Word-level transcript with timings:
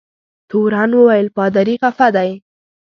تورن 0.49 0.89
وویل 0.97 1.27
پادري 1.37 1.75
خفه 1.81 2.07
دی. 2.15 2.29